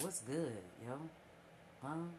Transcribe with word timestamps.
What's 0.00 0.26
good, 0.26 0.58
yo? 0.82 0.98
Huh? 1.78 2.10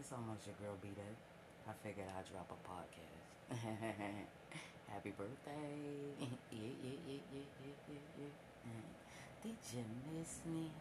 It's 0.00 0.10
almost 0.10 0.50
your 0.50 0.58
girl 0.58 0.74
B. 0.82 0.90
I 0.98 1.72
figured 1.86 2.10
I'd 2.10 2.26
drop 2.26 2.50
a 2.50 2.58
podcast. 2.66 3.54
Happy 4.90 5.14
birthday. 5.14 5.78
yeah, 6.18 6.26
yeah, 6.50 6.98
yeah, 7.06 7.22
yeah, 7.30 7.46
yeah, 7.62 7.74
yeah, 7.86 8.02
yeah. 8.18 8.82
Did 9.46 9.54
you 9.70 9.84
miss 10.10 10.42
me? 10.42 10.74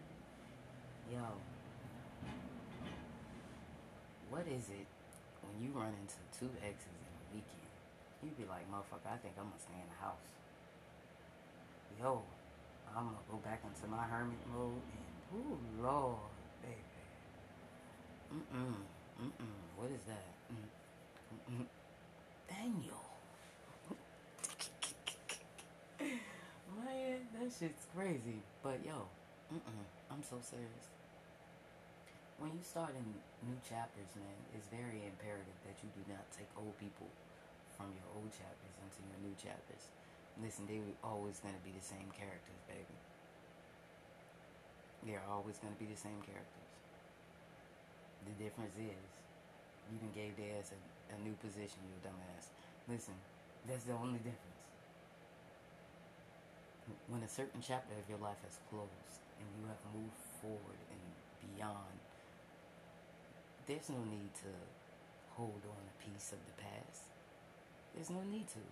Yo. 1.13 1.21
What 4.33 4.49
is 4.49 4.73
it 4.73 4.89
when 5.45 5.53
you 5.61 5.69
run 5.77 5.93
into 6.01 6.17
two 6.33 6.49
exes 6.65 6.97
in 6.97 7.13
a 7.13 7.25
weekend? 7.29 7.69
You 8.25 8.33
be 8.33 8.49
like, 8.49 8.65
motherfucker, 8.73 9.13
I 9.13 9.21
think 9.21 9.37
I'm 9.37 9.53
gonna 9.53 9.61
stay 9.61 9.77
in 9.77 9.85
the 9.85 10.01
house. 10.01 10.25
Yo, 12.01 12.25
I'm 12.89 13.05
gonna 13.05 13.29
go 13.29 13.37
back 13.45 13.61
into 13.61 13.85
my 13.85 14.01
hermit 14.01 14.41
mode 14.49 14.81
and, 14.81 15.06
ooh, 15.35 15.57
Lord, 15.81 16.17
baby. 16.61 16.75
Mm-mm, 18.33 18.75
mm-mm, 19.21 19.57
what 19.75 19.91
is 19.91 20.03
that? 20.07 20.27
Mm, 20.51 20.67
mm-mm. 21.33 21.65
Daniel. 22.49 23.03
Man, 26.77 27.19
that 27.39 27.51
shit's 27.57 27.85
crazy. 27.95 28.41
But 28.63 28.79
yo, 28.85 29.07
mm-mm, 29.53 29.85
I'm 30.11 30.23
so 30.23 30.37
serious. 30.41 30.87
When 32.39 32.51
you 32.53 32.61
start 32.61 32.93
in 32.93 33.05
new 33.49 33.57
chapters, 33.65 34.13
man, 34.13 34.37
it's 34.53 34.69
very 34.69 35.01
imperative 35.09 35.57
that 35.65 35.73
you 35.81 35.89
do 35.97 36.05
not 36.13 36.21
take 36.37 36.45
old 36.53 36.77
people 36.77 37.09
from 37.73 37.89
your 37.97 38.05
old 38.13 38.29
chapters 38.29 38.75
into 38.77 39.01
your 39.09 39.17
new 39.25 39.33
chapters. 39.41 39.89
Listen, 40.37 40.69
they 40.69 40.77
are 40.77 40.97
always 41.01 41.41
going 41.41 41.57
to 41.57 41.63
be 41.65 41.73
the 41.73 41.81
same 41.81 42.05
characters, 42.13 42.61
baby. 42.69 42.93
They're 45.05 45.23
always 45.29 45.57
going 45.59 45.73
to 45.73 45.79
be 45.79 45.89
the 45.89 45.99
same 45.99 46.19
characters. 46.25 46.71
The 48.25 48.35
difference 48.43 48.75
is, 48.75 49.07
you 49.87 49.97
done 50.01 50.11
gave 50.11 50.35
their 50.35 50.59
ass 50.59 50.75
a, 50.75 50.79
a 51.15 51.17
new 51.23 51.35
position, 51.39 51.79
you 51.87 51.95
dumbass. 52.03 52.51
Listen, 52.89 53.15
that's 53.67 53.87
the 53.87 53.95
only 53.95 54.19
difference. 54.19 54.57
When 57.07 57.23
a 57.23 57.27
certain 57.27 57.63
chapter 57.63 57.95
of 57.95 58.07
your 58.07 58.19
life 58.19 58.39
has 58.43 58.59
closed 58.71 59.15
and 59.39 59.47
you 59.59 59.67
have 59.67 59.79
moved 59.95 60.19
forward 60.39 60.79
and 60.91 61.03
beyond, 61.55 61.99
there's 63.67 63.87
no 63.91 63.99
need 64.07 64.31
to 64.43 64.51
hold 65.35 65.61
on 65.67 65.83
a 65.83 65.95
piece 66.03 66.31
of 66.31 66.39
the 66.47 66.55
past. 66.59 67.11
There's 67.95 68.09
no 68.09 68.23
need 68.23 68.47
to. 68.55 68.63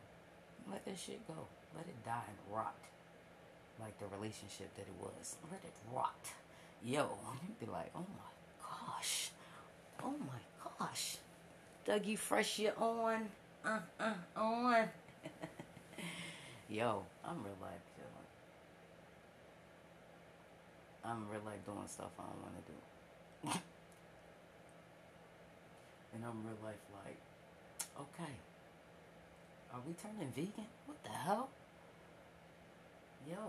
Let 0.72 0.84
that 0.86 0.98
shit 0.98 1.28
go. 1.28 1.48
Let 1.76 1.86
it 1.86 2.00
die 2.04 2.28
and 2.28 2.40
rot. 2.56 2.76
Like 3.80 3.98
the 4.00 4.06
relationship 4.16 4.74
that 4.76 4.84
it 4.84 4.94
was. 5.02 5.36
Let 5.52 5.62
it 5.64 5.74
rot. 5.94 6.16
Yo, 6.84 7.10
you'd 7.48 7.60
be 7.60 7.66
like, 7.66 7.92
oh 7.96 8.00
my 8.00 8.32
gosh. 8.62 9.32
Oh 10.04 10.14
my 10.20 10.80
gosh. 10.80 11.18
Dougie 11.88 12.18
Fresh, 12.18 12.60
you 12.60 12.70
on? 12.80 13.28
Uh, 13.64 13.80
uh, 14.00 14.14
on. 14.36 14.90
Yo, 16.70 17.04
I'm 17.24 17.44
real 17.44 17.58
life 17.62 17.86
chilling. 17.96 18.30
I'm 21.04 21.30
real 21.30 21.42
life 21.46 21.64
doing 21.66 21.88
stuff 21.88 22.10
I 22.18 22.24
don't 22.24 22.42
want 22.42 22.56
to 22.58 22.72
do. 22.72 22.78
and 26.16 26.26
I'm 26.26 26.44
real 26.44 26.58
life 26.64 26.82
like, 27.06 27.20
okay. 28.00 28.34
Are 29.74 29.82
we 29.86 29.94
turning 29.94 30.32
vegan? 30.32 30.66
What 30.86 31.04
the 31.04 31.10
hell? 31.10 31.50
Yo, 33.26 33.42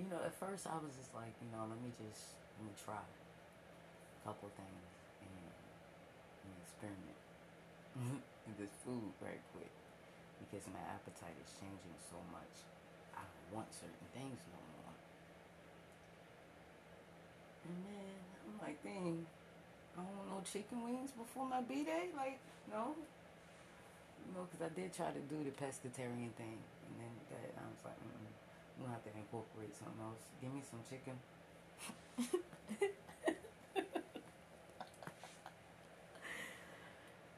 you 0.00 0.08
know, 0.08 0.16
at 0.24 0.32
first 0.32 0.64
I 0.64 0.80
was 0.80 0.96
just 0.96 1.12
like, 1.12 1.36
you 1.44 1.48
know, 1.52 1.68
let 1.68 1.76
me 1.84 1.92
just 2.00 2.40
let 2.56 2.64
me 2.64 2.72
try 2.80 3.04
a 3.04 4.20
couple 4.24 4.48
things 4.56 4.88
and, 5.20 5.44
and 6.48 6.52
experiment 6.64 7.20
with 8.48 8.56
this 8.56 8.72
food 8.80 9.12
very 9.20 9.44
quick 9.52 9.68
because 10.40 10.64
my 10.72 10.80
appetite 10.88 11.36
is 11.36 11.52
changing 11.60 11.96
so 12.08 12.16
much. 12.32 12.64
I 13.12 13.22
don't 13.28 13.60
want 13.60 13.68
certain 13.76 14.08
things 14.16 14.40
no 14.48 14.60
more. 14.80 14.94
And 17.68 17.76
then 17.84 18.16
I'm 18.40 18.56
like, 18.64 18.80
dang, 18.80 19.28
I 19.96 20.00
don't 20.00 20.16
want 20.16 20.28
no 20.32 20.40
chicken 20.48 20.80
wings 20.80 21.12
before 21.12 21.44
my 21.44 21.60
B 21.60 21.84
day. 21.84 22.08
Like, 22.16 22.40
no, 22.72 22.96
you 22.96 24.32
know, 24.32 24.48
because 24.48 24.64
I 24.64 24.72
did 24.72 24.96
try 24.96 25.12
to 25.12 25.22
do 25.28 25.44
the 25.44 25.52
pescatarian 25.52 26.32
thing, 26.40 26.56
and 26.56 26.94
then 26.96 27.12
that 27.30 27.52
I 27.56 27.64
was 27.68 27.84
like, 27.84 28.00
mm 28.00 28.23
I'm 28.76 28.84
gonna 28.84 28.94
have 28.94 29.04
to 29.04 29.10
incorporate 29.16 29.74
something 29.76 30.02
else. 30.02 30.22
Give 30.40 30.52
me 30.52 30.62
some 30.62 30.80
chicken. 30.88 31.14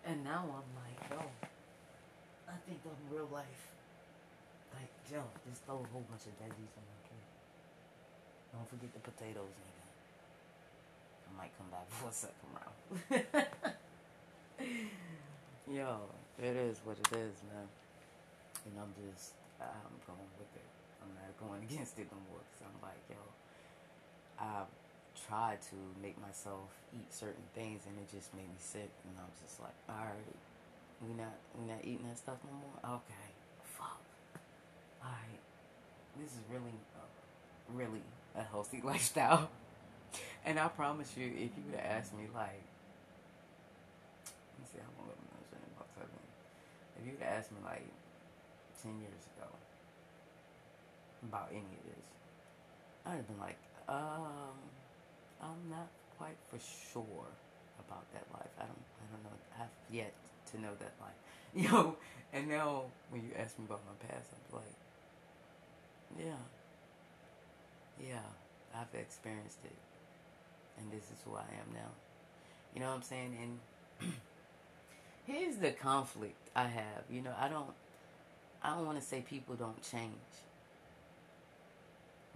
and 0.06 0.24
now 0.24 0.44
I'm 0.48 0.70
like, 0.80 1.10
yo, 1.10 1.20
I 2.48 2.56
think 2.66 2.80
I'm 2.84 3.14
real 3.14 3.28
life. 3.32 3.68
Like, 4.74 4.90
Joe, 5.10 5.24
just 5.48 5.64
throw 5.64 5.76
a 5.76 5.86
whole 5.92 6.04
bunch 6.08 6.24
of 6.26 6.32
veggies 6.40 6.72
on 6.76 6.84
my 6.88 6.98
plate. 7.04 7.30
Don't 8.52 8.68
forget 8.68 8.92
the 8.94 9.00
potatoes, 9.00 9.52
nigga. 9.60 9.84
I 11.28 11.30
might 11.36 11.52
come 11.58 11.68
back 11.70 11.88
for 12.00 12.08
a 12.08 12.12
second 12.12 12.48
round. 12.56 12.80
Yo, 15.68 15.98
it 16.38 16.56
is 16.56 16.80
what 16.84 16.96
it 16.98 17.12
is, 17.16 17.42
man. 17.52 17.68
And 18.64 18.74
I'm 18.80 18.94
just, 19.04 19.34
I'm 19.60 19.98
going 20.06 20.30
with 20.38 20.54
it. 20.54 20.85
I'm 21.06 21.14
not 21.14 21.32
going 21.38 21.62
against 21.70 21.98
it 21.98 22.10
no 22.10 22.18
more 22.26 22.42
because 22.42 22.66
I'm 22.66 22.78
like, 22.82 23.02
yo, 23.06 23.22
I've 24.38 24.70
tried 25.28 25.62
to 25.72 25.78
make 26.02 26.18
myself 26.20 26.68
eat 26.92 27.08
certain 27.14 27.46
things 27.54 27.86
and 27.86 27.94
it 27.98 28.10
just 28.10 28.34
made 28.34 28.50
me 28.50 28.60
sick. 28.60 28.90
And 29.06 29.14
I 29.18 29.24
was 29.24 29.38
just 29.40 29.62
like, 29.62 29.76
all 29.88 30.04
right, 30.04 30.36
we 31.00 31.14
not, 31.14 31.34
we 31.54 31.64
not 31.66 31.80
eating 31.82 32.06
that 32.08 32.18
stuff 32.18 32.38
no 32.44 32.52
more? 32.58 33.00
Okay, 33.00 33.28
fuck. 33.78 34.02
All 35.02 35.14
right, 35.14 35.42
this 36.18 36.32
is 36.34 36.42
really, 36.50 36.74
uh, 36.98 37.06
really 37.72 38.02
a 38.34 38.42
healthy 38.42 38.82
lifestyle. 38.84 39.48
And 40.44 40.58
I 40.58 40.68
promise 40.68 41.14
you, 41.16 41.26
if 41.26 41.50
you 41.58 41.62
would 41.70 41.80
have 41.80 42.02
asked 42.02 42.14
me, 42.14 42.30
like, 42.32 42.62
let 44.22 44.58
me 44.58 44.66
see 44.70 44.78
how 44.78 44.90
long 44.94 45.10
I'm 45.10 45.26
about 45.74 45.90
seven. 45.94 46.22
If 46.98 47.06
you 47.06 47.12
would 47.18 47.22
have 47.22 47.38
asked 47.42 47.50
me, 47.50 47.58
like, 47.66 47.90
10 48.82 49.00
years 49.00 49.26
ago 49.34 49.50
about 51.28 51.48
any 51.50 51.60
of 51.60 51.84
this, 51.84 52.06
I'd 53.04 53.16
have 53.16 53.28
been 53.28 53.40
like, 53.40 53.58
um, 53.88 54.56
I'm 55.42 55.70
not 55.70 55.88
quite 56.18 56.36
for 56.48 56.58
sure 56.92 57.30
about 57.86 58.10
that 58.12 58.26
life. 58.32 58.50
I 58.58 58.64
don't, 58.64 58.84
I 59.00 59.04
don't 59.12 59.24
know. 59.24 59.36
I've 59.60 59.94
yet 59.94 60.12
to 60.52 60.60
know 60.60 60.74
that 60.78 60.92
life. 61.00 61.12
You 61.54 61.70
know, 61.70 61.96
and 62.34 62.48
now 62.48 62.82
when 63.08 63.22
you 63.22 63.30
ask 63.38 63.58
me 63.58 63.64
about 63.64 63.80
my 63.86 64.08
past, 64.08 64.28
I'm 64.52 64.58
like, 64.58 64.76
yeah, 66.18 66.42
yeah, 67.98 68.20
I've 68.74 69.00
experienced 69.00 69.60
it 69.64 69.72
and 70.78 70.90
this 70.90 71.04
is 71.04 71.18
who 71.24 71.34
I 71.34 71.40
am 71.60 71.72
now. 71.74 71.90
You 72.74 72.80
know 72.80 72.88
what 72.88 72.96
I'm 72.96 73.02
saying? 73.02 73.58
And 74.00 74.12
here's 75.26 75.56
the 75.56 75.70
conflict 75.70 76.50
I 76.54 76.64
have. 76.66 77.04
You 77.10 77.22
know, 77.22 77.34
I 77.38 77.48
don't 77.48 77.70
I 78.62 78.70
don't 78.70 78.86
want 78.86 79.00
to 79.00 79.04
say 79.04 79.22
people 79.28 79.54
don't 79.54 79.80
change. 79.82 80.12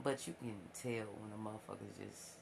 But 0.03 0.27
you 0.27 0.35
can 0.41 0.57
tell 0.73 1.07
when 1.21 1.31
a 1.35 1.41
motherfucker's 1.41 1.97
just 2.01 2.41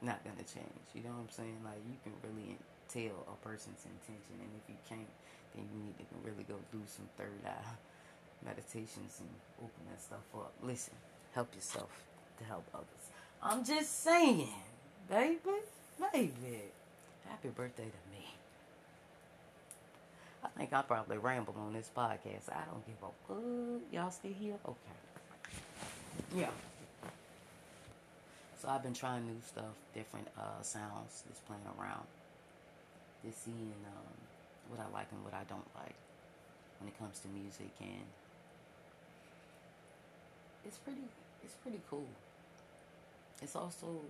not 0.00 0.24
gonna 0.24 0.44
change. 0.44 0.84
You 0.94 1.02
know 1.04 1.10
what 1.10 1.28
I'm 1.28 1.32
saying? 1.32 1.58
Like 1.64 1.80
you 1.84 1.96
can 2.04 2.12
really 2.24 2.56
tell 2.88 3.16
a 3.28 3.36
person's 3.44 3.84
intention 3.84 4.36
and 4.40 4.50
if 4.56 4.64
you 4.68 4.78
can't, 4.88 5.12
then 5.54 5.64
you 5.68 5.78
need 5.84 5.98
to 5.98 6.16
really 6.24 6.44
go 6.44 6.56
do 6.72 6.80
some 6.86 7.08
third 7.16 7.40
eye 7.44 7.76
meditations 8.44 9.20
and 9.20 9.28
open 9.60 9.82
that 9.90 10.00
stuff 10.00 10.24
up. 10.34 10.52
Listen, 10.62 10.94
help 11.34 11.54
yourself 11.54 11.90
to 12.38 12.44
help 12.44 12.64
others. 12.74 13.04
I'm 13.42 13.64
just 13.64 14.02
saying 14.02 14.48
baby, 15.08 15.60
baby. 16.12 16.72
Happy 17.28 17.48
birthday 17.48 17.84
to 17.88 18.02
me. 18.12 18.26
I 20.44 20.48
think 20.58 20.72
I 20.72 20.82
probably 20.82 21.18
ramble 21.18 21.54
on 21.58 21.72
this 21.72 21.90
podcast. 21.96 22.48
I 22.50 22.64
don't 22.70 22.84
give 22.86 22.96
a 23.02 23.10
fuck. 23.26 23.92
Y'all 23.92 24.10
still 24.10 24.32
here? 24.38 24.56
Okay. 24.66 24.76
Yeah. 26.36 26.50
So 28.64 28.70
I've 28.70 28.82
been 28.82 28.94
trying 28.94 29.26
new 29.26 29.36
stuff, 29.46 29.76
different 29.92 30.26
uh, 30.38 30.62
sounds, 30.62 31.22
just 31.28 31.44
playing 31.46 31.60
around, 31.78 32.06
just 33.22 33.44
seeing 33.44 33.74
um, 33.84 34.16
what 34.70 34.80
I 34.80 34.90
like 34.90 35.08
and 35.12 35.22
what 35.22 35.34
I 35.34 35.44
don't 35.50 35.68
like 35.76 35.92
when 36.80 36.88
it 36.88 36.98
comes 36.98 37.18
to 37.20 37.28
music, 37.28 37.68
and 37.82 38.08
it's 40.64 40.78
pretty, 40.78 41.02
it's 41.42 41.52
pretty 41.56 41.78
cool. 41.90 42.06
It's 43.42 43.54
also 43.54 44.00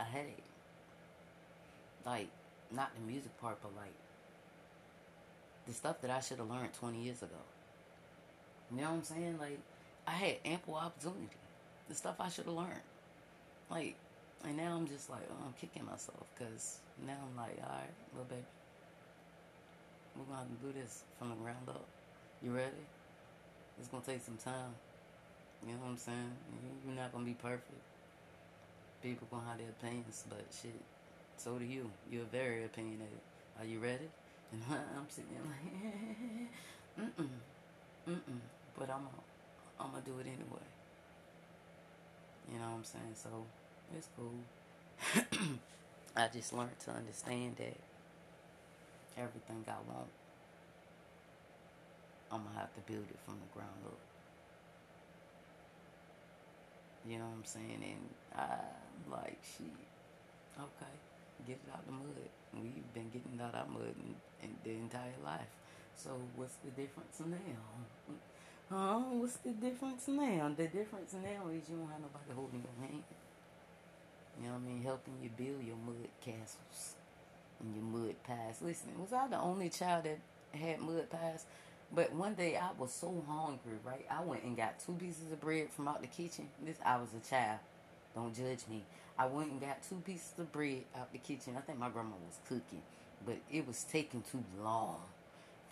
a 0.00 0.04
headache. 0.04 0.42
Like, 2.04 2.26
not 2.72 2.90
the 2.96 3.06
music 3.06 3.40
part, 3.40 3.58
but 3.62 3.70
like 3.76 3.94
the 5.68 5.74
stuff 5.74 6.00
that 6.00 6.10
I 6.10 6.18
should 6.18 6.38
have 6.38 6.50
learned 6.50 6.74
20 6.74 7.04
years 7.04 7.22
ago. 7.22 7.38
You 8.72 8.78
know 8.78 8.90
what 8.90 8.96
I'm 8.96 9.04
saying? 9.04 9.38
Like, 9.40 9.60
I 10.08 10.10
had 10.10 10.36
ample 10.44 10.74
opportunity. 10.74 11.28
The 11.88 11.94
stuff 11.94 12.16
I 12.18 12.30
should 12.30 12.46
have 12.46 12.54
learned. 12.54 12.82
Like, 13.70 13.96
And 14.44 14.56
now 14.56 14.76
I'm 14.76 14.86
just 14.86 15.10
like, 15.10 15.22
oh, 15.30 15.44
I'm 15.46 15.54
kicking 15.60 15.84
myself 15.84 16.22
because 16.34 16.78
now 17.06 17.16
I'm 17.18 17.36
like, 17.36 17.58
all 17.62 17.68
right, 17.74 17.90
little 18.12 18.28
baby, 18.30 18.46
we're 20.16 20.24
gonna 20.24 20.38
have 20.38 20.48
to 20.48 20.66
do 20.66 20.72
this 20.80 21.02
from 21.18 21.30
the 21.30 21.36
ground 21.36 21.68
up. 21.68 21.84
You 22.42 22.52
ready? 22.52 22.84
It's 23.78 23.88
gonna 23.88 24.04
take 24.06 24.22
some 24.22 24.36
time. 24.38 24.74
You 25.66 25.72
know 25.72 25.80
what 25.82 25.90
I'm 25.90 25.96
saying? 25.98 26.32
You're 26.86 26.96
not 26.96 27.12
gonna 27.12 27.24
be 27.24 27.34
perfect. 27.34 27.82
People 29.02 29.26
gonna 29.30 29.46
have 29.48 29.58
their 29.58 29.70
opinions, 29.70 30.24
but 30.28 30.44
shit, 30.62 30.80
so 31.36 31.58
do 31.58 31.64
you. 31.64 31.90
You're 32.10 32.24
very 32.30 32.64
opinionated. 32.64 33.20
Are 33.58 33.64
you 33.66 33.78
ready? 33.80 34.08
And 34.52 34.62
I'm 34.70 35.06
sitting 35.08 35.30
there 35.32 35.42
like, 35.44 37.00
mm 37.00 37.24
mm, 37.24 37.28
mm 38.08 38.14
mm. 38.14 38.40
But 38.78 38.90
I'm 38.90 39.02
gonna, 39.04 39.26
I'm 39.80 39.90
gonna 39.90 40.04
do 40.04 40.18
it 40.20 40.26
anyway. 40.26 40.66
You 42.52 42.58
know 42.58 42.66
what 42.66 42.78
I'm 42.78 42.84
saying? 42.84 43.14
So 43.14 43.30
it's 43.96 44.08
cool. 44.16 44.32
I 46.16 46.28
just 46.28 46.52
learned 46.52 46.78
to 46.86 46.90
understand 46.92 47.56
that 47.58 47.76
everything 49.18 49.64
I 49.68 49.80
want, 49.92 50.08
I'm 52.30 52.42
gonna 52.44 52.58
have 52.58 52.74
to 52.74 52.80
build 52.90 53.04
it 53.10 53.18
from 53.24 53.34
the 53.40 53.50
ground 53.52 53.80
up. 53.84 53.98
You 57.08 57.18
know 57.18 57.26
what 57.26 57.38
I'm 57.38 57.44
saying? 57.44 57.82
And 57.82 58.08
I'm 58.34 59.12
like, 59.12 59.38
shit, 59.44 59.66
okay, 60.58 60.94
get 61.46 61.58
it 61.62 61.70
out 61.72 61.86
the 61.86 61.92
mud. 61.92 62.30
We've 62.54 62.94
been 62.94 63.10
getting 63.10 63.38
out 63.40 63.54
of 63.54 63.68
mud 63.68 63.94
in, 64.00 64.14
in 64.42 64.56
the 64.64 64.70
entire 64.70 65.18
life. 65.24 65.52
So 65.94 66.10
what's 66.36 66.56
the 66.64 66.70
difference 66.70 67.20
now? 67.20 68.14
Huh? 68.70 68.98
What's 68.98 69.36
the 69.38 69.50
difference 69.50 70.08
now? 70.08 70.52
The 70.56 70.66
difference 70.66 71.14
now 71.14 71.48
is 71.50 71.68
you 71.68 71.76
don't 71.76 71.88
have 71.88 72.00
nobody 72.00 72.34
holding 72.34 72.64
your 72.64 72.88
hand. 72.88 73.04
You 74.40 74.48
know 74.48 74.54
what 74.54 74.62
I 74.64 74.68
mean? 74.68 74.82
Helping 74.82 75.14
you 75.22 75.30
build 75.36 75.64
your 75.64 75.76
mud 75.76 76.08
castles 76.20 76.94
and 77.60 77.74
your 77.74 77.84
mud 77.84 78.16
pies. 78.24 78.58
Listen, 78.60 78.90
was 79.00 79.12
I 79.12 79.28
the 79.28 79.38
only 79.38 79.68
child 79.70 80.04
that 80.04 80.18
had 80.58 80.80
mud 80.80 81.08
pies? 81.10 81.46
But 81.94 82.12
one 82.12 82.34
day 82.34 82.56
I 82.56 82.70
was 82.78 82.92
so 82.92 83.22
hungry, 83.28 83.78
right? 83.84 84.04
I 84.10 84.22
went 84.24 84.42
and 84.42 84.56
got 84.56 84.80
two 84.84 84.94
pieces 84.94 85.30
of 85.32 85.40
bread 85.40 85.70
from 85.70 85.86
out 85.88 86.00
the 86.02 86.08
kitchen. 86.08 86.48
This 86.64 86.76
I 86.84 86.96
was 86.96 87.10
a 87.14 87.28
child. 87.30 87.60
Don't 88.14 88.34
judge 88.34 88.66
me. 88.68 88.82
I 89.18 89.26
went 89.26 89.52
and 89.52 89.60
got 89.60 89.82
two 89.88 90.02
pieces 90.04 90.32
of 90.38 90.50
bread 90.52 90.82
out 90.96 91.12
the 91.12 91.18
kitchen. 91.18 91.54
I 91.56 91.60
think 91.60 91.78
my 91.78 91.88
grandma 91.88 92.16
was 92.26 92.38
cooking, 92.48 92.82
but 93.24 93.36
it 93.50 93.66
was 93.66 93.84
taking 93.84 94.22
too 94.22 94.42
long. 94.62 95.00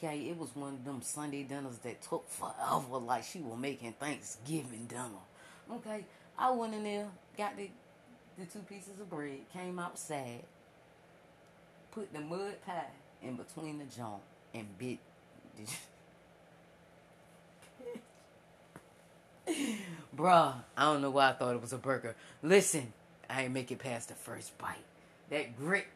Okay, 0.05 0.29
it 0.29 0.37
was 0.37 0.55
one 0.55 0.75
of 0.75 0.85
them 0.85 1.01
Sunday 1.01 1.45
dinners 1.45 1.79
that 1.79 2.03
took 2.03 2.29
forever, 2.29 2.99
like 2.99 3.25
she 3.25 3.39
was 3.41 3.59
making 3.59 3.95
Thanksgiving 3.95 4.85
dinner. 4.87 5.09
Okay, 5.73 6.05
I 6.39 6.51
went 6.51 6.75
in 6.75 6.85
there, 6.85 7.07
got 7.39 7.57
the 7.57 7.71
the 8.37 8.45
two 8.45 8.59
pieces 8.59 9.01
of 9.01 9.09
bread, 9.09 9.39
came 9.53 9.79
outside, 9.79 10.43
put 11.93 12.13
the 12.13 12.21
mud 12.21 12.55
pie 12.67 12.85
in 13.23 13.37
between 13.37 13.79
the 13.79 13.85
joint, 13.85 14.21
and 14.53 14.67
bit. 14.77 14.99
Bruh, 20.15 20.55
I 20.77 20.83
don't 20.85 21.01
know 21.01 21.11
why 21.11 21.31
I 21.31 21.33
thought 21.33 21.55
it 21.55 21.63
was 21.63 21.73
a 21.73 21.79
burger. 21.79 22.15
Listen, 22.43 22.93
I 23.31 23.45
ain't 23.45 23.55
make 23.55 23.73
it 23.73 23.79
past 23.79 24.09
the 24.09 24.15
first 24.15 24.59
bite. 24.59 24.85
That 25.31 25.57
grit. 25.57 25.87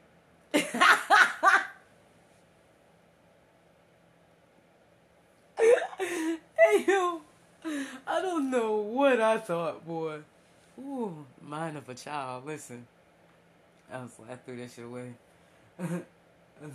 hey, 6.68 6.84
yo, 6.86 7.20
I 8.06 8.20
don't 8.20 8.50
know 8.50 8.76
what 8.76 9.17
I 9.28 9.36
thought, 9.36 9.86
boy. 9.86 10.20
Ooh, 10.78 11.26
mind 11.42 11.76
of 11.76 11.86
a 11.88 11.94
child. 11.94 12.46
Listen, 12.46 12.86
I 13.92 13.98
was 14.02 14.18
like, 14.18 14.30
I 14.30 14.36
threw 14.36 14.56
that 14.56 14.70
shit 14.70 14.86
away. 14.86 15.12
I 15.78 16.02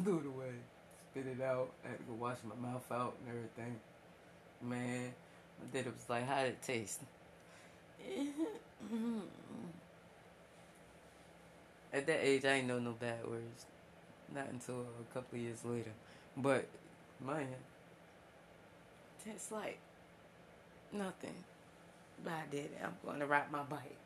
threw 0.04 0.20
it 0.20 0.28
away, 0.28 0.54
spit 1.12 1.26
it 1.26 1.42
out. 1.42 1.72
I 1.84 1.90
had 1.90 1.98
to 1.98 2.04
go 2.04 2.14
wash 2.14 2.38
my 2.48 2.56
mouth 2.56 2.86
out 2.92 3.16
and 3.20 3.36
everything. 3.36 3.80
Man, 4.62 5.14
then 5.72 5.86
it 5.86 5.94
was 5.94 6.08
like, 6.08 6.28
how 6.28 6.44
did 6.44 6.50
it 6.50 6.62
taste? 6.62 7.00
At 11.92 12.06
that 12.06 12.20
age, 12.24 12.46
I 12.46 12.50
ain't 12.54 12.68
know 12.68 12.78
no 12.78 12.92
bad 12.92 13.26
words. 13.28 13.66
Not 14.34 14.50
until 14.52 14.82
a 14.82 15.14
couple 15.14 15.38
of 15.38 15.44
years 15.44 15.66
later. 15.66 15.92
But, 16.38 16.68
man, 17.20 17.48
tastes 19.26 19.52
like 19.52 19.80
nothing. 20.92 21.36
I 22.32 22.52
did 22.52 22.66
it. 22.66 22.80
I'm 22.84 22.96
going 23.06 23.20
to 23.20 23.26
ride 23.26 23.52
my 23.52 23.64
bike. 23.64 23.98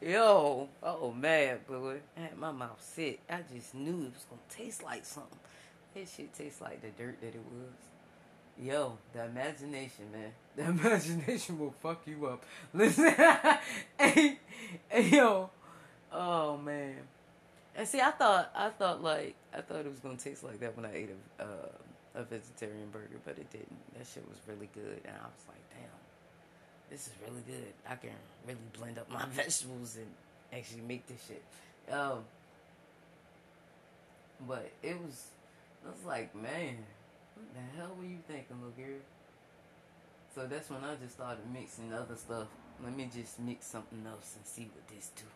Yo, 0.00 0.68
oh 0.82 1.12
man, 1.12 1.58
boy. 1.68 1.98
I 2.16 2.20
had 2.22 2.36
my 2.36 2.50
mouth 2.50 2.82
sick. 2.82 3.20
I 3.30 3.40
just 3.54 3.74
knew 3.74 4.06
it 4.06 4.14
was 4.14 4.26
going 4.28 4.40
to 4.48 4.56
taste 4.56 4.82
like 4.82 5.04
something. 5.04 5.38
That 5.94 6.08
shit 6.08 6.34
tastes 6.34 6.60
like 6.60 6.82
the 6.82 6.88
dirt 6.88 7.20
that 7.20 7.28
it 7.28 7.44
was. 7.52 7.74
Yo, 8.58 8.98
the 9.12 9.24
imagination, 9.24 10.10
man. 10.12 10.32
The 10.56 10.64
imagination 10.64 11.58
will 11.58 11.74
fuck 11.80 12.02
you 12.06 12.26
up. 12.26 12.44
Listen, 12.74 13.14
hey, 13.98 14.38
hey, 14.90 15.08
yo, 15.08 15.48
oh 16.12 16.58
man. 16.58 16.96
And 17.74 17.88
see, 17.88 18.02
I 18.02 18.10
thought, 18.10 18.50
I 18.54 18.68
thought 18.68 19.02
like, 19.02 19.34
I 19.56 19.62
thought 19.62 19.86
it 19.86 19.90
was 19.90 20.00
gonna 20.00 20.18
taste 20.18 20.44
like 20.44 20.60
that 20.60 20.76
when 20.76 20.84
I 20.84 20.94
ate 20.94 21.08
a, 21.38 21.42
uh, 21.42 21.68
a 22.16 22.24
vegetarian 22.24 22.90
burger, 22.92 23.18
but 23.24 23.38
it 23.38 23.50
didn't. 23.50 23.96
That 23.96 24.06
shit 24.06 24.28
was 24.28 24.36
really 24.46 24.68
good, 24.74 25.00
and 25.06 25.14
I 25.16 25.24
was 25.24 25.44
like, 25.48 25.61
this 26.92 27.08
is 27.08 27.12
really 27.26 27.42
good. 27.46 27.72
I 27.88 27.96
can 27.96 28.10
really 28.46 28.60
blend 28.78 28.98
up 28.98 29.10
my 29.10 29.24
vegetables 29.30 29.96
and 29.96 30.06
actually 30.52 30.82
make 30.82 31.06
this 31.06 31.26
shit. 31.26 31.42
Um, 31.90 32.24
but 34.46 34.70
it 34.82 35.00
was, 35.00 35.26
I 35.84 35.90
was 35.90 36.04
like, 36.06 36.34
man 36.34 36.76
what 37.34 37.48
the 37.54 37.64
hell 37.76 37.94
were 37.98 38.04
you 38.04 38.18
thinking, 38.26 38.56
little 38.60 38.76
girl? 38.76 39.00
So 40.34 40.46
that's 40.46 40.70
when 40.70 40.84
I 40.84 40.96
just 40.96 41.14
started 41.14 41.44
mixing 41.52 41.92
other 41.92 42.16
stuff. 42.16 42.48
Let 42.82 42.96
me 42.96 43.08
just 43.12 43.38
mix 43.38 43.66
something 43.66 44.02
else 44.06 44.34
and 44.36 44.46
see 44.46 44.68
what 44.72 44.86
this 44.88 45.10
do. 45.16 45.28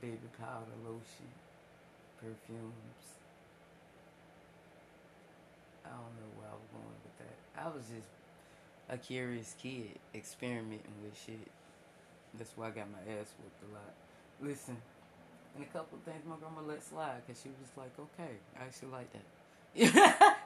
Baby 0.00 0.26
powder, 0.38 0.74
lotion, 0.84 1.30
perfumes. 2.18 3.02
I 5.86 5.90
don't 5.90 6.14
know 6.18 6.30
where 6.38 6.50
I 6.50 6.56
was 6.56 6.70
going 6.72 6.98
with 7.04 7.16
that. 7.22 7.36
I 7.54 7.66
was 7.70 7.84
just 7.86 8.10
a 8.92 8.98
curious 8.98 9.56
kid 9.60 9.98
experimenting 10.14 10.92
with 11.02 11.18
shit. 11.26 11.50
That's 12.38 12.52
why 12.56 12.66
I 12.66 12.70
got 12.70 12.86
my 12.92 12.98
ass 12.98 13.32
whooped 13.40 13.62
a 13.70 13.72
lot. 13.72 13.94
Listen, 14.40 14.76
and 15.54 15.64
a 15.64 15.66
couple 15.66 15.98
of 15.98 16.04
things 16.04 16.22
my 16.26 16.36
grandma 16.36 16.60
let 16.66 16.82
slide 16.82 17.22
because 17.26 17.42
she 17.42 17.48
was 17.48 17.70
like, 17.76 17.92
okay, 17.98 18.32
I 18.58 18.64
actually 18.64 18.88
like 18.88 19.08
that. 19.12 19.24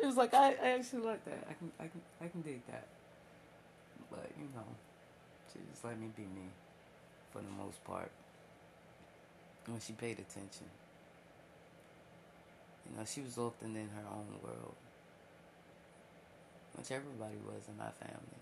she 0.00 0.06
was 0.06 0.16
like, 0.16 0.32
I, 0.34 0.54
I 0.62 0.68
actually 0.78 1.02
like 1.02 1.24
that. 1.24 1.46
I 1.50 1.54
can 1.54 1.72
I 1.80 1.82
can 1.84 2.00
I 2.20 2.28
can 2.28 2.42
dig 2.42 2.64
that. 2.68 2.86
But 4.08 4.30
you 4.38 4.46
know, 4.54 4.64
she 5.52 5.58
just 5.70 5.84
let 5.84 5.98
me 5.98 6.06
be 6.16 6.22
me 6.22 6.48
for 7.32 7.38
the 7.38 7.64
most 7.64 7.82
part. 7.84 8.10
When 9.66 9.80
she 9.80 9.92
paid 9.94 10.18
attention. 10.18 10.66
You 12.88 12.96
know, 12.98 13.04
she 13.06 13.20
was 13.20 13.38
often 13.38 13.76
in 13.76 13.88
her 13.88 14.06
own 14.10 14.26
world. 14.42 14.74
Which 16.74 16.90
everybody 16.90 17.36
was 17.46 17.68
in 17.68 17.76
my 17.76 17.90
family. 18.00 18.40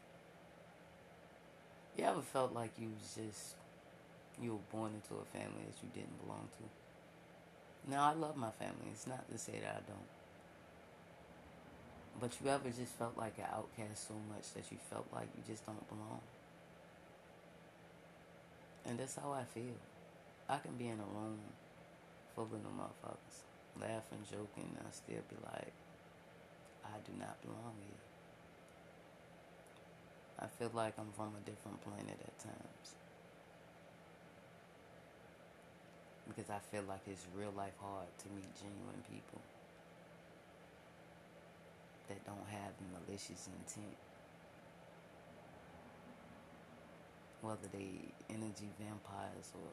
You 1.96 2.04
ever 2.04 2.22
felt 2.22 2.54
like 2.54 2.70
you 2.78 2.88
was 2.88 3.14
just 3.14 3.54
you 4.40 4.52
were 4.52 4.66
born 4.72 4.92
into 4.94 5.20
a 5.20 5.26
family 5.36 5.64
that 5.66 5.76
you 5.82 5.90
didn't 5.94 6.16
belong 6.24 6.48
to? 6.58 7.90
Now, 7.90 8.04
I 8.04 8.12
love 8.12 8.36
my 8.36 8.50
family. 8.50 8.88
It's 8.92 9.06
not 9.06 9.28
to 9.30 9.38
say 9.38 9.60
that 9.60 9.82
I 9.82 9.82
don't. 9.88 10.10
But 12.20 12.36
you 12.40 12.50
ever 12.50 12.68
just 12.68 12.92
felt 12.98 13.16
like 13.16 13.38
an 13.38 13.48
outcast 13.52 14.08
so 14.08 14.14
much 14.28 14.52
that 14.54 14.70
you 14.70 14.78
felt 14.90 15.06
like 15.14 15.28
you 15.36 15.42
just 15.46 15.64
don't 15.66 15.88
belong? 15.88 16.20
And 18.86 18.98
that's 18.98 19.16
how 19.16 19.32
I 19.32 19.44
feel. 19.44 19.76
I 20.48 20.58
can 20.58 20.76
be 20.76 20.88
in 20.88 20.98
a 21.00 21.10
room 21.18 21.38
full 22.34 22.44
of 22.44 22.50
them 22.50 22.62
motherfuckers, 22.76 23.44
laughing, 23.80 24.24
joking, 24.30 24.68
and 24.76 24.86
I 24.86 24.92
still 24.92 25.22
be 25.28 25.36
like, 25.44 25.72
I 26.84 26.96
do 27.06 27.12
not 27.18 27.40
belong 27.42 27.74
here. 27.86 28.09
I 30.42 30.46
feel 30.46 30.70
like 30.74 30.94
I'm 30.98 31.12
from 31.12 31.32
a 31.36 31.40
different 31.48 31.82
planet 31.82 32.18
at 32.20 32.38
times. 32.38 32.94
because 36.30 36.50
I 36.50 36.60
feel 36.70 36.84
like 36.88 37.00
it's 37.10 37.26
real 37.36 37.52
life 37.56 37.74
hard 37.82 38.06
to 38.22 38.26
meet 38.30 38.46
genuine 38.54 39.02
people 39.10 39.42
that 42.08 42.24
don't 42.24 42.46
have 42.48 42.72
malicious 42.94 43.48
intent. 43.50 43.98
Whether 47.42 47.66
they 47.72 48.14
energy 48.28 48.70
vampires 48.78 49.50
or 49.54 49.70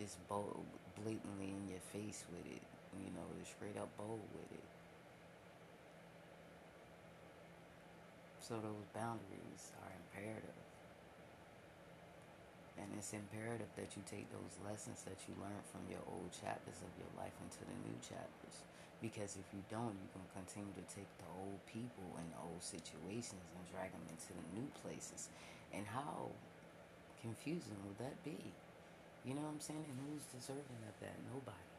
just 0.00 0.16
bold, 0.28 0.64
blatantly 0.96 1.52
in 1.52 1.68
your 1.68 1.84
face 1.92 2.24
with 2.32 2.46
it, 2.46 2.62
you 2.96 3.12
know, 3.12 3.26
just 3.38 3.52
straight 3.52 3.76
up 3.76 3.90
bold 3.98 4.24
with 4.32 4.50
it. 4.52 4.79
So 8.50 8.58
those 8.58 8.90
boundaries 8.90 9.70
are 9.78 9.94
imperative. 9.94 10.58
And 12.82 12.90
it's 12.98 13.14
imperative 13.14 13.70
that 13.78 13.94
you 13.94 14.02
take 14.10 14.26
those 14.34 14.58
lessons 14.66 15.06
that 15.06 15.22
you 15.30 15.38
learned 15.38 15.62
from 15.70 15.86
your 15.86 16.02
old 16.10 16.34
chapters 16.34 16.82
of 16.82 16.90
your 16.98 17.06
life 17.14 17.38
into 17.46 17.62
the 17.62 17.78
new 17.86 17.94
chapters. 18.02 18.66
Because 18.98 19.38
if 19.38 19.46
you 19.54 19.62
don't, 19.70 19.94
you're 19.94 20.14
going 20.18 20.26
to 20.26 20.34
continue 20.34 20.74
to 20.74 20.86
take 20.90 21.06
the 21.22 21.30
old 21.30 21.62
people 21.70 22.10
and 22.18 22.26
the 22.34 22.42
old 22.42 22.58
situations 22.58 23.38
and 23.54 23.62
drag 23.70 23.94
them 23.94 24.02
into 24.10 24.34
the 24.34 24.46
new 24.58 24.66
places. 24.82 25.30
And 25.70 25.86
how 25.86 26.34
confusing 27.22 27.78
would 27.86 28.02
that 28.02 28.18
be? 28.26 28.34
You 29.22 29.38
know 29.38 29.46
what 29.46 29.54
I'm 29.54 29.62
saying? 29.62 29.86
And 29.86 29.98
who's 30.10 30.26
deserving 30.34 30.82
of 30.90 30.96
that? 31.06 31.14
Nobody. 31.30 31.70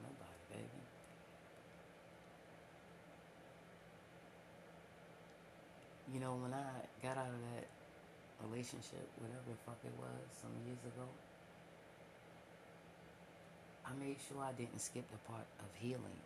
Nobody, 0.00 0.40
baby. 0.56 0.87
You 6.12 6.20
know, 6.20 6.40
when 6.40 6.54
I 6.56 6.64
got 7.04 7.20
out 7.20 7.28
of 7.28 7.42
that 7.52 7.68
relationship, 8.48 9.04
whatever 9.20 9.44
the 9.44 9.60
fuck 9.68 9.76
it 9.84 9.92
was, 10.00 10.24
some 10.40 10.52
years 10.64 10.80
ago, 10.88 11.04
I 13.84 13.92
made 14.00 14.16
sure 14.28 14.40
I 14.40 14.52
didn't 14.52 14.80
skip 14.80 15.04
the 15.12 15.20
part 15.28 15.44
of 15.60 15.68
healing. 15.76 16.20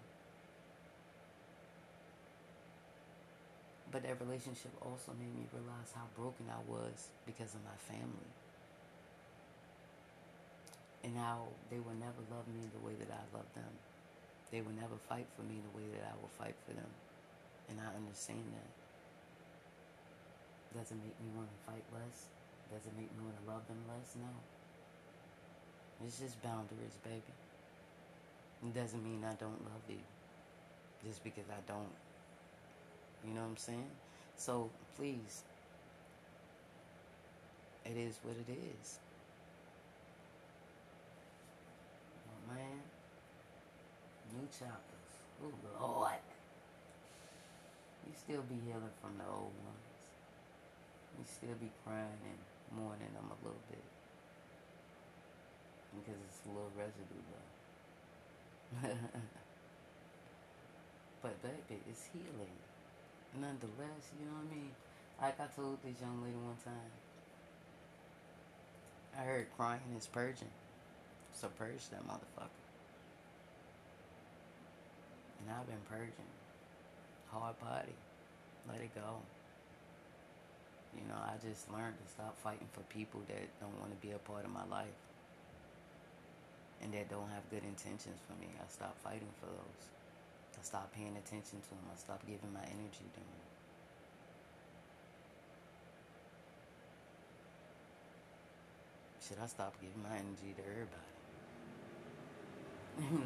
But 3.90 4.02
that 4.06 4.22
relationship 4.22 4.70
also 4.80 5.12
made 5.18 5.34
me 5.34 5.44
realize 5.52 5.90
how 5.94 6.06
broken 6.16 6.46
I 6.46 6.62
was 6.70 7.10
because 7.26 7.52
of 7.52 7.60
my 7.66 7.76
family. 7.90 8.30
And 11.02 11.18
how 11.18 11.50
they 11.70 11.82
would 11.82 11.98
never 11.98 12.22
love 12.30 12.46
me 12.48 12.62
the 12.70 12.82
way 12.86 12.94
that 13.02 13.10
I 13.10 13.22
love 13.36 13.50
them. 13.54 13.74
They 14.50 14.62
would 14.62 14.78
never 14.78 14.94
fight 15.10 15.26
for 15.34 15.42
me 15.42 15.58
the 15.58 15.74
way 15.74 15.90
that 15.98 16.06
I 16.06 16.14
will 16.22 16.30
fight 16.38 16.54
for 16.66 16.72
them. 16.72 16.88
And 17.68 17.82
I 17.82 17.90
understand 17.98 18.46
that. 18.54 18.81
Doesn't 20.76 20.96
make 21.04 21.16
me 21.20 21.28
want 21.36 21.48
to 21.52 21.58
fight 21.70 21.84
less. 21.92 22.32
Doesn't 22.72 22.96
make 22.96 23.12
me 23.12 23.24
want 23.24 23.36
to 23.36 23.50
love 23.50 23.66
them 23.68 23.76
less. 23.88 24.16
No. 24.16 24.32
It's 26.06 26.18
just 26.18 26.40
boundaries, 26.42 26.96
baby. 27.04 27.32
It 28.64 28.74
doesn't 28.74 29.04
mean 29.04 29.22
I 29.24 29.34
don't 29.34 29.60
love 29.68 29.84
you. 29.88 30.00
Just 31.04 31.22
because 31.22 31.44
I 31.50 31.60
don't. 31.70 31.92
You 33.26 33.34
know 33.34 33.42
what 33.42 33.50
I'm 33.50 33.56
saying? 33.56 33.90
So 34.36 34.70
please, 34.96 35.42
it 37.84 37.96
is 37.96 38.18
what 38.22 38.34
it 38.34 38.50
is. 38.50 38.98
Oh, 42.26 42.54
man, 42.54 42.80
new 44.32 44.48
chapters. 44.58 45.12
Oh 45.44 45.52
Lord, 45.80 46.22
you 48.06 48.12
still 48.16 48.42
be 48.48 48.56
healing 48.66 48.94
from 49.00 49.18
the 49.18 49.24
old 49.24 49.52
ones 49.64 49.91
you 51.22 51.30
still 51.30 51.54
be 51.62 51.70
crying 51.86 52.18
and 52.26 52.40
mourning 52.74 53.14
them 53.14 53.30
a 53.30 53.38
little 53.46 53.62
bit. 53.70 53.86
Because 55.94 56.18
it's 56.18 56.42
a 56.46 56.48
little 56.50 56.72
residue 56.74 57.22
though. 57.30 57.46
but 61.22 61.40
baby, 61.42 61.78
it's 61.88 62.08
healing. 62.10 62.58
Nonetheless, 63.38 64.10
you 64.18 64.26
know 64.26 64.34
what 64.42 64.50
I 64.50 64.54
mean? 64.54 64.70
Like 65.20 65.38
I 65.38 65.46
told 65.54 65.78
this 65.84 65.94
young 66.00 66.20
lady 66.24 66.34
one 66.42 66.56
time, 66.64 66.90
I 69.16 69.22
heard 69.22 69.46
crying 69.56 69.94
is 69.96 70.08
purging. 70.08 70.50
So 71.34 71.46
purge 71.56 71.88
that 71.90 72.02
motherfucker. 72.02 72.50
And 75.38 75.54
I've 75.54 75.66
been 75.66 75.76
purging. 75.88 76.30
Hard 77.30 77.58
body. 77.60 77.94
Let 78.68 78.80
it 78.80 78.94
go. 78.94 79.22
You 80.96 81.08
know, 81.08 81.16
I 81.16 81.34
just 81.40 81.70
learned 81.72 81.96
to 81.98 82.06
stop 82.12 82.36
fighting 82.42 82.68
for 82.72 82.80
people 82.92 83.20
that 83.28 83.48
don't 83.60 83.78
want 83.80 83.90
to 83.92 84.06
be 84.06 84.12
a 84.12 84.18
part 84.18 84.44
of 84.44 84.50
my 84.52 84.64
life 84.70 84.94
and 86.82 86.92
that 86.92 87.08
don't 87.08 87.28
have 87.30 87.48
good 87.50 87.62
intentions 87.64 88.18
for 88.26 88.34
me. 88.40 88.48
I 88.58 88.66
stopped 88.70 88.98
fighting 89.02 89.32
for 89.40 89.46
those. 89.46 89.82
I 90.58 90.62
stopped 90.64 90.94
paying 90.94 91.16
attention 91.16 91.60
to 91.62 91.70
them. 91.70 91.86
I 91.92 91.96
stopped 91.98 92.26
giving 92.26 92.52
my 92.52 92.60
energy 92.60 93.06
to 93.14 93.20
them. 93.20 93.42
Should 99.26 99.38
I 99.42 99.46
stop 99.46 99.74
giving 99.80 100.02
my 100.02 100.16
energy 100.16 100.54
to 100.56 100.62
everybody? 100.62 101.12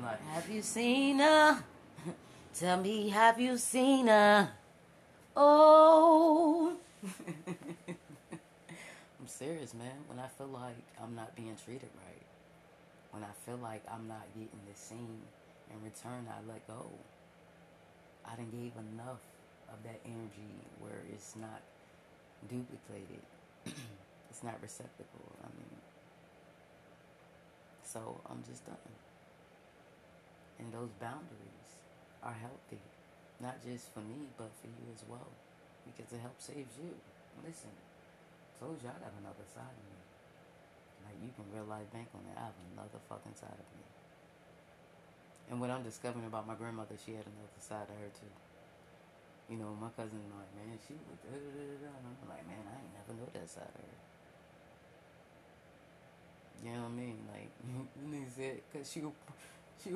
like, 0.04 0.22
have 0.28 0.48
you 0.48 0.62
seen 0.62 1.18
her? 1.18 1.64
Tell 2.54 2.78
me, 2.80 3.08
have 3.08 3.40
you 3.40 3.58
seen 3.58 4.06
her? 4.06 4.50
Oh. 5.36 6.76
Serious, 9.36 9.74
man. 9.74 10.00
When 10.08 10.18
I 10.18 10.28
feel 10.28 10.48
like 10.48 10.80
I'm 10.96 11.14
not 11.14 11.36
being 11.36 11.54
treated 11.62 11.92
right, 12.08 12.24
when 13.12 13.20
I 13.22 13.36
feel 13.44 13.60
like 13.60 13.84
I'm 13.84 14.08
not 14.08 14.24
getting 14.32 14.64
the 14.64 14.72
same 14.72 15.20
in 15.68 15.76
return, 15.84 16.24
I 16.24 16.40
let 16.48 16.66
go. 16.66 16.88
I 18.24 18.32
didn't 18.32 18.56
give 18.56 18.72
enough 18.80 19.20
of 19.68 19.76
that 19.84 20.00
energy 20.08 20.56
where 20.80 21.04
it's 21.12 21.36
not 21.36 21.60
duplicated. 22.48 23.20
it's 24.32 24.42
not 24.42 24.56
receptacle. 24.62 25.28
I 25.44 25.52
mean, 25.52 25.76
so 27.84 28.18
I'm 28.30 28.40
just 28.48 28.64
done. 28.64 28.88
And 30.58 30.72
those 30.72 30.96
boundaries 30.96 31.68
are 32.22 32.32
healthy, 32.40 32.80
not 33.44 33.60
just 33.60 33.92
for 33.92 34.00
me, 34.00 34.32
but 34.38 34.48
for 34.64 34.68
you 34.68 34.88
as 34.96 35.04
well 35.06 35.28
because 35.84 36.10
it 36.10 36.24
helps 36.24 36.48
saves 36.48 36.72
you. 36.80 36.96
Listen, 37.44 37.76
told 38.60 38.80
you 38.82 38.88
I 38.88 38.96
got 38.98 39.12
another 39.20 39.46
side 39.48 39.72
of 39.72 39.86
me. 39.86 40.00
Like 41.04 41.16
you 41.22 41.30
can 41.36 41.46
real 41.54 41.68
life 41.68 41.86
bank 41.92 42.08
on 42.16 42.24
it. 42.26 42.36
I 42.36 42.50
have 42.50 42.58
another 42.74 43.00
fucking 43.08 43.36
side 43.36 43.54
of 43.54 43.68
me. 43.76 43.86
And 45.50 45.60
what 45.62 45.70
I'm 45.70 45.82
discovering 45.86 46.26
about 46.26 46.46
my 46.46 46.58
grandmother, 46.58 46.98
she 46.98 47.14
had 47.14 47.22
another 47.22 47.60
side 47.62 47.86
of 47.86 47.96
her 47.96 48.10
too. 48.10 48.34
You 49.46 49.62
know, 49.62 49.70
my 49.78 49.94
cousin 49.94 50.18
like, 50.34 50.50
man, 50.58 50.74
she 50.88 50.98
was 51.06 51.22
I'm 51.22 52.28
like, 52.28 52.42
man, 52.50 52.66
I 52.66 52.82
ain't 52.82 52.94
never 52.98 53.14
know 53.14 53.30
that 53.30 53.46
side 53.48 53.70
of 53.70 53.78
her. 53.78 53.98
You 56.64 56.72
know 56.72 56.90
what 56.90 56.98
I 56.98 56.98
mean? 56.98 57.18
Like, 57.30 57.50
you 58.10 58.26
said, 58.34 58.58
cause 58.72 58.90
she, 58.90 59.00
she, 59.84 59.90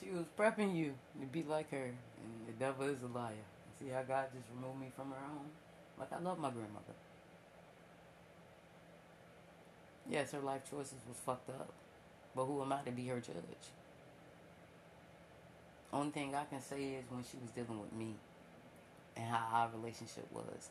she 0.00 0.10
was 0.10 0.24
prepping 0.38 0.74
you 0.74 0.94
to 1.20 1.26
be 1.26 1.42
like 1.42 1.70
her, 1.72 1.92
and 1.92 2.32
the 2.48 2.52
devil 2.52 2.88
is 2.88 3.02
a 3.02 3.12
liar. 3.12 3.44
See 3.78 3.88
how 3.88 4.02
God 4.02 4.28
just 4.34 4.48
removed 4.54 4.80
me 4.80 4.88
from 4.96 5.10
her 5.10 5.20
home? 5.28 5.50
Like, 5.98 6.12
I 6.12 6.20
love 6.20 6.38
my 6.38 6.50
grandmother. 6.50 6.94
Yes, 10.08 10.32
her 10.32 10.40
life 10.40 10.68
choices 10.70 10.98
was 11.08 11.16
fucked 11.24 11.50
up. 11.50 11.72
But 12.36 12.44
who 12.46 12.62
am 12.62 12.72
I 12.72 12.82
to 12.82 12.90
be 12.90 13.06
her 13.08 13.20
judge? 13.20 13.34
Only 15.92 16.10
thing 16.10 16.34
I 16.34 16.44
can 16.44 16.60
say 16.60 16.82
is 16.94 17.04
when 17.10 17.22
she 17.24 17.36
was 17.38 17.50
dealing 17.50 17.80
with 17.80 17.92
me 17.92 18.14
and 19.16 19.26
how 19.26 19.48
our 19.52 19.70
relationship 19.78 20.26
was. 20.32 20.68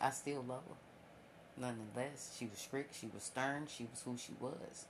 I 0.00 0.10
still 0.10 0.44
love 0.46 0.62
her. 0.68 0.76
Nonetheless, 1.58 2.36
she 2.38 2.46
was 2.46 2.58
strict, 2.58 2.94
she 2.94 3.08
was 3.12 3.22
stern, 3.24 3.66
she 3.66 3.84
was 3.84 4.02
who 4.04 4.16
she 4.16 4.32
was. 4.40 4.86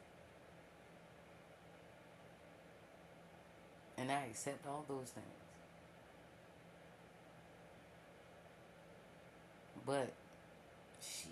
And 3.98 4.10
I 4.12 4.24
accept 4.30 4.66
all 4.66 4.84
those 4.88 5.10
things. 5.10 5.26
But 9.86 10.12
she 11.00 11.28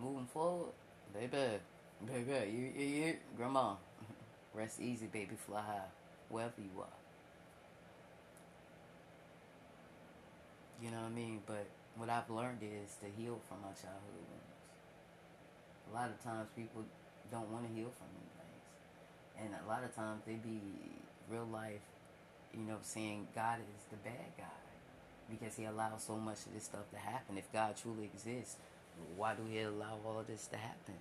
moving 0.00 0.26
forward, 0.26 0.72
baby, 1.12 1.58
baby, 2.06 2.50
you, 2.50 2.72
you, 2.76 2.86
you, 2.86 3.16
grandma, 3.36 3.74
rest 4.54 4.80
easy, 4.80 5.06
baby, 5.06 5.36
fly 5.46 5.60
high, 5.60 5.90
wherever 6.28 6.52
you 6.58 6.80
are. 6.80 6.86
You 10.82 10.90
know 10.90 10.98
what 10.98 11.12
I 11.12 11.14
mean? 11.14 11.40
But 11.46 11.66
what 11.96 12.08
I've 12.08 12.30
learned 12.30 12.62
is 12.62 12.94
to 13.02 13.06
heal 13.20 13.40
from 13.48 13.58
my 13.62 13.74
childhood 13.74 14.14
wounds. 14.14 14.54
A 15.90 15.94
lot 15.94 16.10
of 16.10 16.22
times 16.22 16.48
people 16.54 16.84
don't 17.32 17.50
want 17.50 17.66
to 17.66 17.72
heal 17.74 17.90
from 17.98 18.06
these 18.14 18.32
things. 18.38 18.64
And 19.42 19.50
a 19.64 19.68
lot 19.68 19.82
of 19.82 19.94
times 19.94 20.22
they 20.26 20.34
be 20.34 20.60
real 21.28 21.48
life, 21.50 21.82
you 22.54 22.62
know, 22.62 22.76
saying 22.82 23.26
God 23.34 23.58
is 23.58 23.84
the 23.90 23.96
bad 23.96 24.30
guy 24.36 24.44
because 25.28 25.56
he 25.56 25.64
allows 25.64 26.04
so 26.04 26.16
much 26.16 26.46
of 26.46 26.54
this 26.54 26.64
stuff 26.64 26.88
to 26.92 26.98
happen. 26.98 27.36
If 27.36 27.52
God 27.52 27.76
truly 27.76 28.04
exists, 28.04 28.56
why 29.16 29.34
do 29.34 29.42
we 29.42 29.60
allow 29.60 29.98
all 30.06 30.18
of 30.18 30.26
this 30.26 30.46
to 30.48 30.56
happen? 30.56 30.94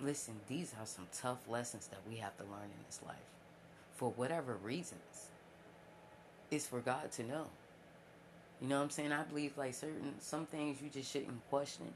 Listen, 0.00 0.34
these 0.48 0.74
are 0.80 0.86
some 0.86 1.06
tough 1.12 1.48
lessons 1.48 1.88
that 1.88 2.00
we 2.08 2.16
have 2.16 2.36
to 2.36 2.44
learn 2.44 2.64
in 2.64 2.84
this 2.86 3.00
life. 3.04 3.16
For 3.96 4.10
whatever 4.10 4.54
reasons. 4.56 5.28
It's 6.50 6.66
for 6.66 6.80
God 6.80 7.10
to 7.12 7.24
know. 7.24 7.46
You 8.60 8.68
know 8.68 8.76
what 8.76 8.84
I'm 8.84 8.90
saying? 8.90 9.12
I 9.12 9.22
believe 9.24 9.56
like 9.56 9.74
certain 9.74 10.14
some 10.20 10.46
things 10.46 10.80
you 10.82 10.88
just 10.88 11.12
shouldn't 11.12 11.48
question. 11.50 11.86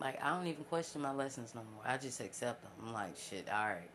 Like 0.00 0.22
I 0.22 0.36
don't 0.36 0.46
even 0.46 0.64
question 0.64 1.00
my 1.00 1.12
lessons 1.12 1.54
no 1.54 1.62
more. 1.74 1.84
I 1.84 1.96
just 1.96 2.20
accept 2.20 2.62
them. 2.62 2.72
I'm 2.84 2.92
like, 2.92 3.16
shit, 3.16 3.46
alright. 3.48 3.90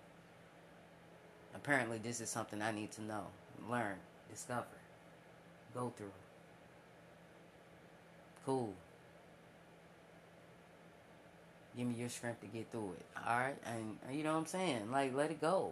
Apparently 1.53 1.97
this 1.99 2.19
is 2.19 2.29
something 2.29 2.61
I 2.61 2.71
need 2.71 2.91
to 2.93 3.01
know, 3.03 3.27
learn, 3.69 3.95
discover 4.31 4.65
go 5.75 5.93
through. 5.97 6.07
Cool. 8.45 8.73
Give 11.75 11.87
me 11.87 11.95
your 11.95 12.09
strength 12.09 12.41
to 12.41 12.47
get 12.47 12.71
through 12.71 12.93
it. 12.97 13.05
All 13.27 13.37
right? 13.37 13.57
And 13.65 13.97
you 14.15 14.23
know 14.23 14.33
what 14.33 14.39
I'm 14.39 14.45
saying? 14.45 14.91
Like, 14.91 15.13
let 15.13 15.31
it 15.31 15.41
go. 15.41 15.71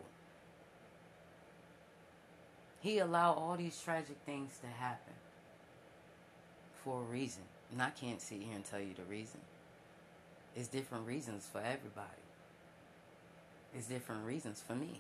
He 2.82 3.00
allowed 3.00 3.36
all 3.36 3.56
these 3.56 3.80
tragic 3.82 4.18
things 4.26 4.58
to 4.62 4.68
happen 4.68 5.14
for 6.84 7.00
a 7.00 7.04
reason. 7.04 7.44
And 7.72 7.82
I 7.82 7.92
can't 7.92 8.22
sit 8.22 8.40
here 8.42 8.56
and 8.56 8.66
tell 8.66 8.82
you 8.82 8.94
the 8.96 9.04
reason. 9.04 9.40
It's 10.56 10.68
different 10.68 11.08
reasons 11.08 11.48
for 11.50 11.60
everybody. 11.60 12.10
It's 13.76 13.88
different 13.88 14.26
reasons 14.26 14.62
for 14.66 14.76
me. 14.76 15.00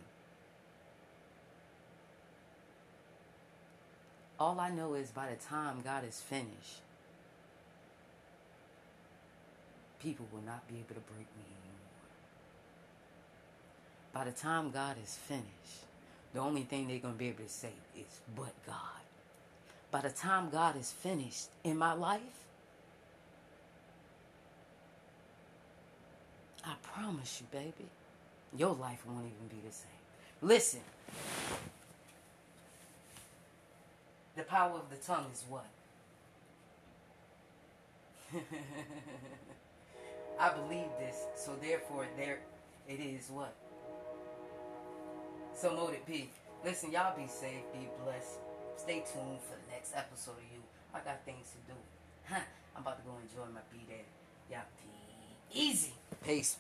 All 4.40 4.60
I 4.60 4.72
know 4.72 4.94
is 4.94 5.12
by 5.12 5.30
the 5.30 5.36
time 5.36 5.82
God 5.84 6.04
is 6.08 6.22
finished, 6.22 6.82
people 10.04 10.28
will 10.34 10.44
not 10.46 10.68
be 10.68 10.76
able 10.76 10.96
to 10.96 11.02
break 11.14 11.28
me 11.38 11.46
anymore. 11.48 12.12
By 14.12 14.26
the 14.26 14.32
time 14.32 14.70
God 14.70 14.98
is 15.02 15.16
finished, 15.16 15.86
the 16.34 16.40
only 16.40 16.64
thing 16.64 16.88
they're 16.88 17.00
going 17.00 17.14
to 17.14 17.18
be 17.18 17.30
able 17.30 17.44
to 17.44 17.50
say 17.50 17.72
is, 17.96 18.20
but 18.36 18.54
God. 18.68 18.76
By 19.92 20.02
the 20.02 20.10
time 20.10 20.50
God 20.50 20.78
is 20.78 20.92
finished 20.92 21.48
in 21.64 21.78
my 21.78 21.94
life, 21.94 22.22
I 26.66 26.74
promise 26.82 27.42
you, 27.42 27.48
baby, 27.52 27.90
your 28.58 28.74
life 28.74 29.06
won't 29.06 29.26
even 29.26 29.48
be 29.50 29.68
the 29.68 29.74
same. 29.74 29.90
Listen. 30.42 30.82
The 34.36 34.44
power 34.44 34.74
of 34.76 34.90
the 34.90 34.96
tongue 34.96 35.28
is 35.32 35.44
what? 35.48 35.68
I 40.40 40.50
believe 40.50 40.90
this, 41.00 41.26
so 41.36 41.52
therefore 41.62 42.08
there 42.18 42.40
it 42.88 43.00
is 43.00 43.30
what? 43.30 43.54
So 45.56 45.74
mote 45.76 45.94
it 45.94 46.06
be. 46.06 46.30
Listen, 46.66 46.92
y'all 46.92 47.16
be 47.16 47.28
safe, 47.28 47.64
be 47.74 47.88
blessed. 48.04 48.40
Stay 48.78 49.04
tuned 49.14 49.40
for 49.42 49.56
the 49.56 49.72
next 49.72 49.94
episode 49.96 50.38
of 50.38 50.48
you. 50.52 50.62
I 50.94 51.00
got 51.00 51.24
things 51.26 51.52
to 51.52 51.74
do. 51.74 51.78
Huh. 52.26 52.42
I'm 52.76 52.82
about 52.82 52.98
to 52.98 53.04
go 53.04 53.16
enjoy 53.22 53.52
my 53.54 53.62
B 53.72 53.86
day. 53.88 54.04
Y'all 54.50 54.62
be 54.82 55.60
easy. 55.60 55.94
Peace. 56.26 56.58